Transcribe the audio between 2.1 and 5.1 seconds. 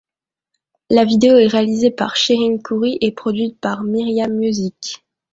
Cherine Khoury et produite par Myriam Music.